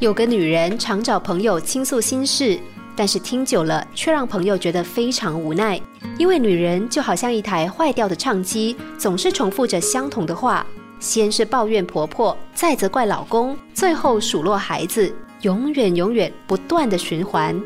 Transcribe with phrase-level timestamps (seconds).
[0.00, 2.56] 有个女人常找朋友倾诉心事，
[2.94, 5.80] 但是听久了却让朋友觉得非常无奈，
[6.16, 10.64] 因为女人就好像一台坏掉的唱机，总是重复着相同的话，
[11.00, 15.12] 先是抱怨婆婆，再责怪老公，最后数落孩子，
[15.42, 17.60] 永远永远不断的循环。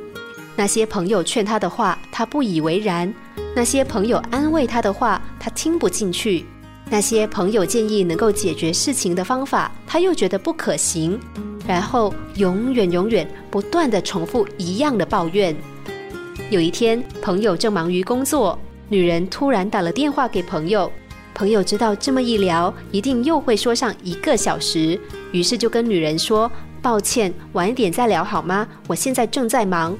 [0.56, 3.12] 那些朋友劝她的话，她不以为然；
[3.54, 6.46] 那些朋友安慰她的话，她听不进去；
[6.88, 11.20] 那些朋友建议能够解决事情的方法，她又觉得不可行。
[11.66, 15.54] 然后永远永远不断的重复一样的抱怨。
[16.50, 20.90] 有一天，朋友正忙于工作，女人突然打了电话给朋友。
[21.34, 25.00] 朋友知道这么一聊，一定又会说上一个小时，
[25.32, 26.50] 于是就跟女人说
[26.82, 28.68] ：“抱歉，晚一点再聊好吗？
[28.86, 29.96] 我现在正在忙。”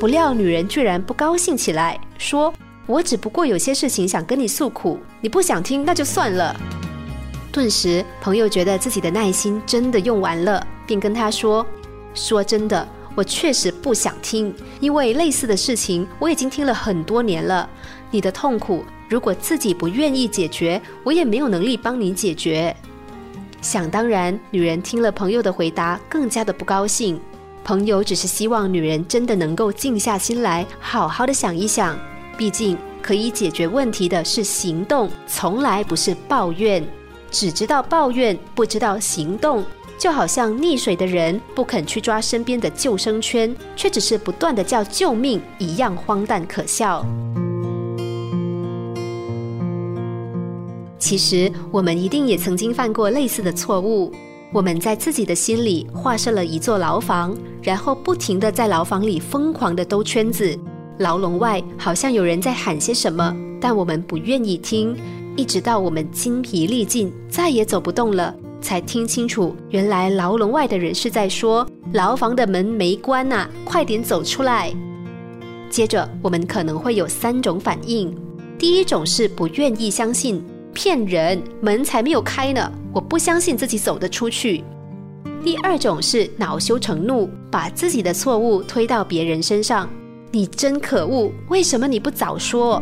[0.00, 2.52] 不料女人居然不高兴起来，说
[2.86, 6.58] ：“我只不过有些事情想跟你诉苦，你不想听那就算了。”
[7.52, 11.64] 顿时，朋友觉得自己的耐心真的用完了，并跟他说
[12.14, 17.70] ：“说真的，我确实不想听，因为类似的事情我已经听了很多年了。
[18.10, 22.74] 你的痛苦，如果自己不愿意解决，我也没有能力帮你解决。”
[23.62, 27.20] 想当然，女人听了朋友的回答，更加的不高兴。
[27.62, 31.96] 朋友只是希望女人真的能够静下心来，好好的想一想。
[32.36, 36.84] 毕竟可以解决问题的是行动，从来不是抱怨。
[37.30, 39.62] 只知道抱怨，不知道行动，
[40.00, 47.04] 就好像溺水的人不肯去抓身边的救生圈，却只是不断的叫救命一样荒诞可笑。
[50.98, 54.10] 其实我们一定也曾经犯过类似的错误。
[54.52, 60.58] 我们在自己的心里画设了一座牢房，然后不停的在牢房里疯狂的兜圈子。
[60.98, 64.96] 牢笼外好像有人在喊些什么，但我们不愿意听，
[65.36, 74.72] 一直到我们精疲力尽，再也走不动了，才听清楚，原来牢笼外的人是在说：“牢房的门没关呐，快点走出来。”
[75.70, 78.14] 接着我们可能会有三种反应：
[78.58, 80.44] 第一种是不愿意相信。
[80.72, 82.72] 骗人，门才没有开呢！
[82.92, 84.62] 我不相信自己走得出去。
[85.44, 89.90] 第二种是恼羞成怒，把自己的错误推到别人身上。
[90.30, 92.80] 你真可恶，为什么你不早说？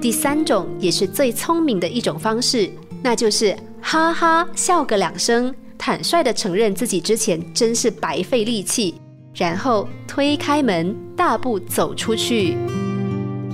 [0.00, 2.70] 第三种也是最聪明的一种方式，
[3.02, 8.94] 那就是哈哈笑个两声，坦率的承认自己之前真是白费力气，
[9.34, 12.56] 然后推开门，大步走出去。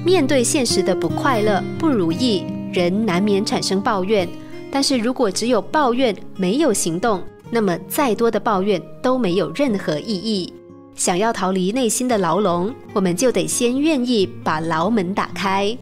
[0.04, 2.44] 面对现实的不快乐、不如意。
[2.72, 4.28] 人难免产生抱怨，
[4.70, 10.52] 但是如果只有抱怨没有行动，那么再多的抱怨都没有任何意义。
[10.94, 15.76] 想要逃离内心的牢笼，我们就得先愿意把牢门打开。